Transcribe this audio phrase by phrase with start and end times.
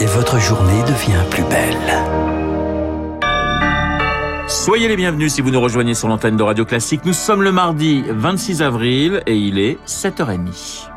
[0.00, 1.76] et votre journée devient plus belle.
[4.46, 7.02] Soyez les bienvenus si vous nous rejoignez sur l'antenne de Radio Classique.
[7.04, 10.88] Nous sommes le mardi 26 avril et il est 7h30.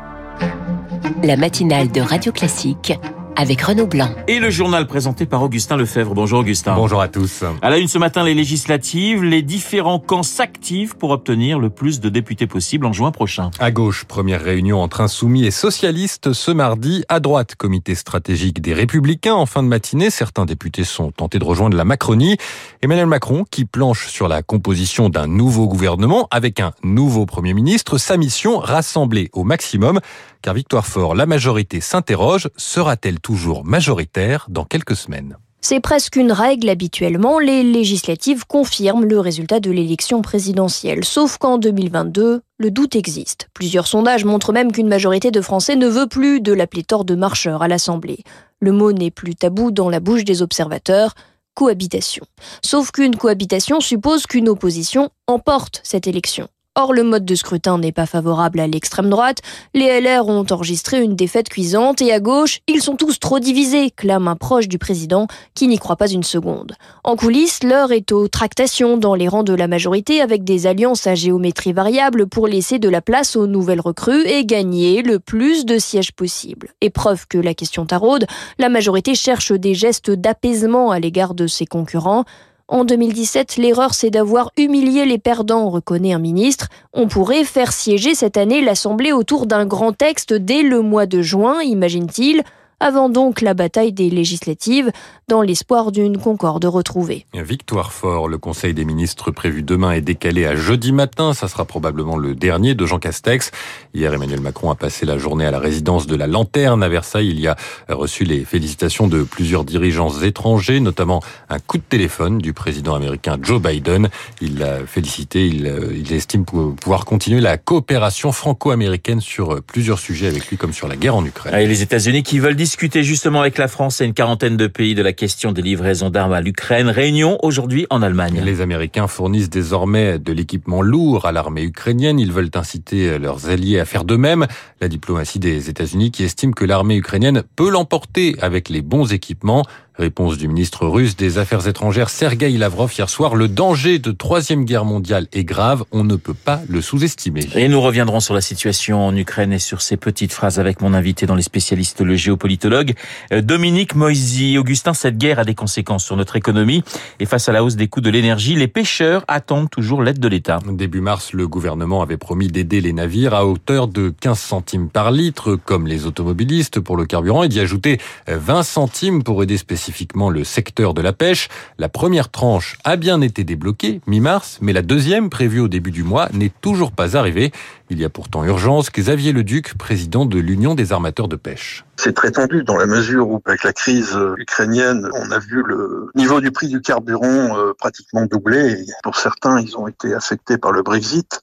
[1.22, 2.94] La matinale de Radio Classique
[3.36, 4.10] avec Renaud Blanc.
[4.28, 6.14] Et le journal présenté par Augustin Lefebvre.
[6.14, 6.74] Bonjour Augustin.
[6.74, 7.44] Bonjour à tous.
[7.62, 12.00] À la une ce matin, les législatives, les différents camps s'activent pour obtenir le plus
[12.00, 13.50] de députés possible en juin prochain.
[13.58, 17.04] À gauche, première réunion entre insoumis et socialistes ce mardi.
[17.08, 19.34] À droite, comité stratégique des Républicains.
[19.34, 22.36] En fin de matinée, certains députés sont tentés de rejoindre la Macronie.
[22.82, 27.98] Emmanuel Macron, qui planche sur la composition d'un nouveau gouvernement avec un nouveau Premier ministre.
[27.98, 30.00] Sa mission, rassembler au maximum
[30.42, 36.32] car Victoire Fort, la majorité s'interroge, sera-t-elle toujours majoritaire dans quelques semaines c'est presque une
[36.32, 42.96] règle habituellement, les législatives confirment le résultat de l'élection présidentielle, sauf qu'en 2022, le doute
[42.96, 43.48] existe.
[43.54, 47.14] Plusieurs sondages montrent même qu'une majorité de Français ne veut plus de la pléthore de
[47.14, 48.24] marcheurs à l'Assemblée.
[48.58, 51.14] Le mot n'est plus tabou dans la bouche des observateurs,
[51.54, 52.24] cohabitation.
[52.64, 56.48] Sauf qu'une cohabitation suppose qu'une opposition emporte cette élection.
[56.74, 59.42] Or, le mode de scrutin n'est pas favorable à l'extrême droite.
[59.74, 63.90] Les LR ont enregistré une défaite cuisante et à gauche, ils sont tous trop divisés,
[63.90, 66.72] clame un proche du président qui n'y croit pas une seconde.
[67.04, 71.06] En coulisses, l'heure est aux tractations dans les rangs de la majorité avec des alliances
[71.06, 75.66] à géométrie variable pour laisser de la place aux nouvelles recrues et gagner le plus
[75.66, 76.70] de sièges possible.
[76.80, 78.24] Et preuve que la question taraude,
[78.58, 82.24] la majorité cherche des gestes d'apaisement à l'égard de ses concurrents.
[82.72, 86.68] En 2017, l'erreur c'est d'avoir humilié les perdants, reconnaît un ministre.
[86.94, 91.20] On pourrait faire siéger cette année l'Assemblée autour d'un grand texte dès le mois de
[91.20, 92.42] juin, imagine-t-il
[92.82, 94.90] avant donc la bataille des législatives,
[95.28, 97.26] dans l'espoir d'une concorde retrouvée.
[97.32, 101.32] Victoire fort, le Conseil des ministres prévu demain est décalé à jeudi matin.
[101.32, 103.52] Ça sera probablement le dernier de Jean Castex.
[103.94, 107.28] Hier, Emmanuel Macron a passé la journée à la résidence de la Lanterne à Versailles.
[107.30, 107.56] Il y a
[107.88, 113.38] reçu les félicitations de plusieurs dirigeants étrangers, notamment un coup de téléphone du président américain
[113.40, 114.10] Joe Biden.
[114.40, 120.26] Il l'a félicité, il, euh, il estime pouvoir continuer la coopération franco-américaine sur plusieurs sujets
[120.26, 121.54] avec lui, comme sur la guerre en Ukraine.
[121.54, 124.94] Et les États-Unis qui veulent discuter justement avec la France et une quarantaine de pays
[124.94, 126.88] de la question des livraisons d'armes à l'Ukraine.
[126.88, 128.40] Réunion aujourd'hui en Allemagne.
[128.44, 132.18] Les Américains fournissent désormais de l'équipement lourd à l'armée ukrainienne.
[132.18, 134.46] Ils veulent inciter leurs alliés à faire de même.
[134.80, 139.64] La diplomatie des États-Unis qui estime que l'armée ukrainienne peut l'emporter avec les bons équipements.
[139.98, 143.34] Réponse du ministre russe des Affaires étrangères Sergei Lavrov hier soir.
[143.34, 145.84] Le danger de troisième guerre mondiale est grave.
[145.92, 147.46] On ne peut pas le sous-estimer.
[147.56, 150.94] Et nous reviendrons sur la situation en Ukraine et sur ces petites phrases avec mon
[150.94, 152.94] invité dans les spécialistes, le géopolitologue
[153.34, 154.56] euh, Dominique Moisy.
[154.56, 156.82] Augustin, cette guerre a des conséquences sur notre économie
[157.20, 160.28] et face à la hausse des coûts de l'énergie, les pêcheurs attendent toujours l'aide de
[160.28, 160.60] l'État.
[160.70, 165.10] Début mars, le gouvernement avait promis d'aider les navires à hauteur de 15 centimes par
[165.10, 169.81] litre, comme les automobilistes pour le carburant, et d'y ajouter 20 centimes pour aider spécialement
[169.82, 171.48] spécifiquement le secteur de la pêche.
[171.76, 176.04] La première tranche a bien été débloquée mi-mars, mais la deuxième, prévue au début du
[176.04, 177.50] mois, n'est toujours pas arrivée.
[177.90, 178.92] Il y a pourtant urgence.
[178.92, 181.84] Xavier Leduc, président de l'Union des armateurs de pêche.
[182.04, 186.10] C'est très tendu dans la mesure où, avec la crise ukrainienne, on a vu le
[186.16, 188.84] niveau du prix du carburant euh, pratiquement doubler.
[189.04, 191.40] pour certains, ils ont été affectés par le Brexit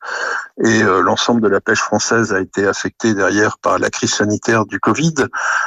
[0.62, 4.66] et euh, l'ensemble de la pêche française a été affecté derrière par la crise sanitaire
[4.66, 5.14] du Covid.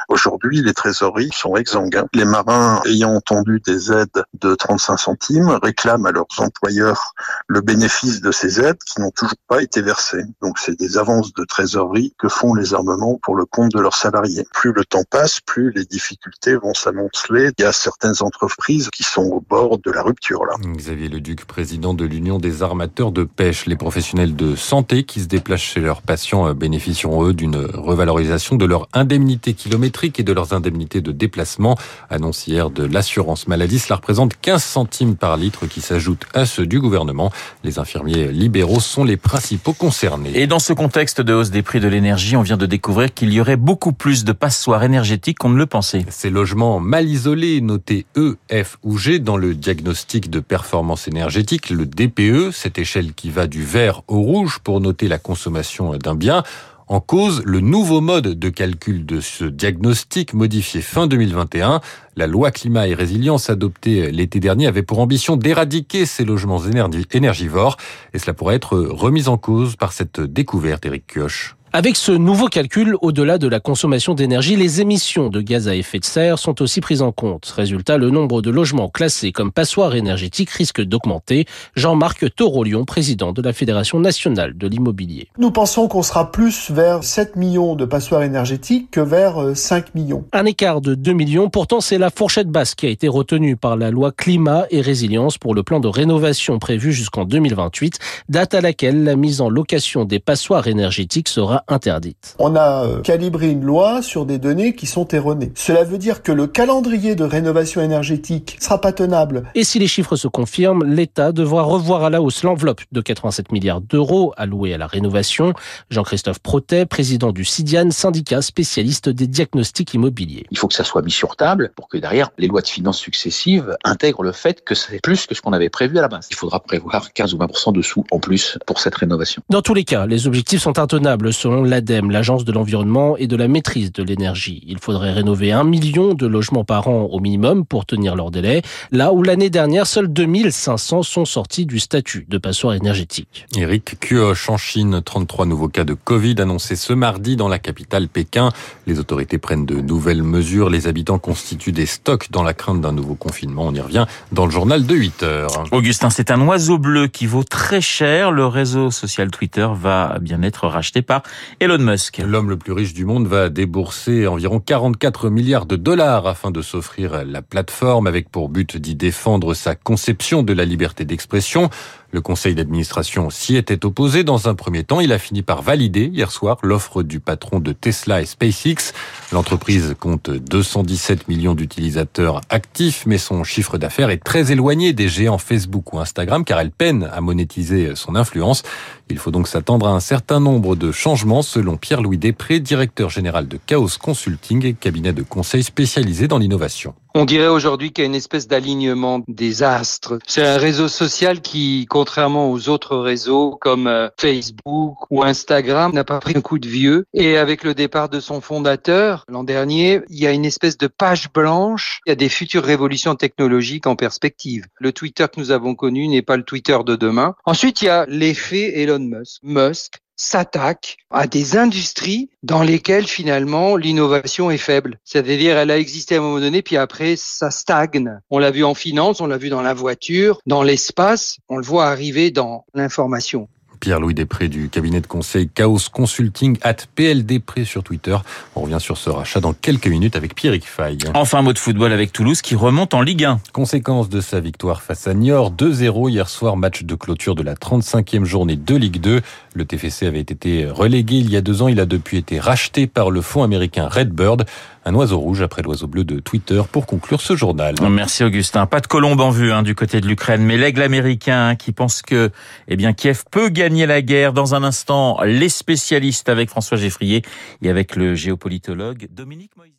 [0.09, 2.03] Aujourd'hui, les trésoreries sont exsangues.
[2.13, 7.15] Les marins ayant entendu des aides de 35 centimes réclament à leurs employeurs
[7.49, 10.25] le bénéfice de ces aides qui n'ont toujours pas été versées.
[10.43, 13.97] Donc c'est des avances de trésorerie que font les armements pour le compte de leurs
[13.97, 14.47] salariés.
[14.53, 17.51] Plus le temps passe, plus les difficultés vont s'amonceler.
[17.59, 20.55] Il y a certaines entreprises qui sont au bord de la rupture là.
[20.77, 25.27] Xavier Leduc, président de l'Union des armateurs de pêche, les professionnels de santé qui se
[25.27, 30.33] déplacent chez leurs patients euh, bénéficieront eux d'une revalorisation de leur indemnité kilométrique et de
[30.33, 31.77] leurs indemnités de déplacement.
[32.11, 36.67] Annonce hier de l'assurance maladie, cela représente 15 centimes par litre qui s'ajoutent à ceux
[36.67, 37.33] du gouvernement.
[37.65, 40.33] Les infirmiers libéraux sont les principaux concernés.
[40.35, 43.33] Et dans ce contexte de hausse des prix de l'énergie, on vient de découvrir qu'il
[43.33, 44.33] y aurait beaucoup plus de
[44.63, 46.05] passoires énergétiques qu'on ne le pensait.
[46.09, 51.69] Ces logements mal isolés, notés E, F ou G dans le diagnostic de performance énergétique,
[51.69, 56.15] le DPE, cette échelle qui va du vert au rouge pour noter la consommation d'un
[56.15, 56.45] bien,
[56.87, 61.81] en cause le nouveau mode de calcul de ce diagnostic modifié fin 2021.
[62.15, 66.63] La loi climat et résilience adoptée l'été dernier avait pour ambition d'éradiquer ces logements
[67.11, 67.79] énergivores
[68.15, 71.57] et cela pourrait être remis en cause par cette découverte, Eric Kioch.
[71.75, 75.99] Avec ce nouveau calcul, au-delà de la consommation d'énergie, les émissions de gaz à effet
[75.99, 77.47] de serre sont aussi prises en compte.
[77.47, 81.47] Résultat, le nombre de logements classés comme passoires énergétiques risque d'augmenter.
[81.75, 85.29] Jean-Marc Torolion, président de la Fédération nationale de l'immobilier.
[85.39, 90.27] Nous pensons qu'on sera plus vers 7 millions de passoires énergétiques que vers 5 millions.
[90.35, 93.79] Un écart de 2 millions, pourtant c'est la fourchette basse qui a été retenue par
[93.79, 97.99] la loi climat et résilience pour le plan de rénovation prévu jusqu'en 2028,
[98.29, 102.37] date à laquelle la mise en location des passoires énergétiques sera interdite.
[102.39, 105.53] On a euh, calibré une loi sur des données qui sont erronées.
[105.55, 109.45] Cela veut dire que le calendrier de rénovation énergétique sera pas tenable.
[109.55, 113.53] Et si les chiffres se confirment, l'État devra revoir à la hausse l'enveloppe de 87
[113.53, 115.55] milliards d'euros allouée à la rénovation.
[115.91, 120.47] Jean-Christophe Protet, président du SIDIAN, syndicat spécialiste des diagnostics immobiliers.
[120.51, 122.99] Il faut que ça soit mis sur table pour que derrière les lois de finances
[122.99, 126.29] successives intègrent le fait que c'est plus que ce qu'on avait prévu à la base.
[126.31, 129.43] Il faudra prévoir 15 ou 20% de sous en plus pour cette rénovation.
[129.51, 133.37] Dans tous les cas, les objectifs sont intenables selon l'ADEME, l'Agence de l'environnement et de
[133.37, 134.63] la maîtrise de l'énergie.
[134.67, 138.63] Il faudrait rénover un million de logements par an au minimum pour tenir leur délai,
[138.91, 143.47] là où l'année dernière, seuls 2500 sont sortis du statut de passoire énergétique.
[143.57, 148.09] Eric Kioch en Chine, 33 nouveaux cas de Covid annoncés ce mardi dans la capitale
[148.09, 148.51] Pékin.
[148.87, 150.71] Les autorités prennent de nouvelles mesures.
[150.71, 153.65] Les habitants constituent des stocks dans la crainte d'un nouveau confinement.
[153.67, 155.65] On y revient dans le journal de 8 heures.
[155.73, 158.31] Augustin, c'est un oiseau bleu qui vaut très cher.
[158.31, 161.23] Le réseau social Twitter va bien être racheté par
[161.61, 162.19] Elon Musk.
[162.19, 166.63] L'homme le plus riche du monde va débourser environ 44 milliards de dollars afin de
[166.63, 171.71] s'offrir la plateforme avec pour but d'y défendre sa conception de la liberté d'expression.
[172.15, 175.01] Le conseil d'administration s'y était opposé dans un premier temps.
[175.01, 178.93] Il a fini par valider hier soir l'offre du patron de Tesla et SpaceX.
[179.33, 185.39] L'entreprise compte 217 millions d'utilisateurs actifs, mais son chiffre d'affaires est très éloigné des géants
[185.39, 188.63] Facebook ou Instagram car elle peine à monétiser son influence.
[189.09, 193.49] Il faut donc s'attendre à un certain nombre de changements selon Pierre-Louis Després, directeur général
[193.49, 196.95] de Chaos Consulting et cabinet de conseil spécialisé dans l'innovation.
[197.15, 200.19] On dirait aujourd'hui qu'il y a une espèce d'alignement des astres.
[200.27, 206.05] C'est un réseau social qui, contrairement aux autres réseaux comme euh, Facebook ou Instagram, n'a
[206.05, 207.05] pas pris un coup de vieux.
[207.13, 210.87] Et avec le départ de son fondateur l'an dernier, il y a une espèce de
[210.87, 212.01] page blanche.
[212.07, 214.65] Il y a des futures révolutions technologiques en perspective.
[214.81, 217.35] Le Twitter que nous avons connu n'est pas le Twitter de demain.
[217.45, 219.41] Ensuite, il y a l'effet Elon Musk.
[219.43, 224.99] Musk s'attaque à des industries dans lesquelles finalement l'innovation est faible.
[225.05, 228.21] C'est-à-dire elle a existé à un moment donné, puis après ça stagne.
[228.31, 231.65] On l'a vu en finance, on l'a vu dans la voiture, dans l'espace, on le
[231.65, 233.49] voit arriver dans l'information.
[233.83, 238.17] Pierre-Louis Després du cabinet de conseil Chaos Consulting at PLDpré sur Twitter.
[238.55, 240.99] On revient sur ce rachat dans quelques minutes avec Pierrick Fay.
[241.15, 243.41] Enfin, mot de football avec Toulouse qui remonte en Ligue 1.
[243.53, 247.55] Conséquence de sa victoire face à Niort, 2-0 hier soir, match de clôture de la
[247.55, 249.21] 35e journée de Ligue 2.
[249.55, 251.67] Le TFC avait été relégué il y a deux ans.
[251.67, 254.45] Il a depuis été racheté par le fonds américain Redbird.
[254.85, 257.75] Un oiseau rouge après l'oiseau bleu de Twitter pour conclure ce journal.
[257.89, 258.67] Merci Augustin.
[258.67, 261.73] Pas de colombe en vue hein, du côté de l'Ukraine, mais l'aigle américain hein, qui
[261.73, 262.31] pense que
[262.67, 264.33] eh bien Kiev peut gagner la guerre.
[264.33, 267.23] Dans un instant, les spécialistes avec François Geffrier
[267.63, 269.73] et avec le géopolitologue Dominique Moïse.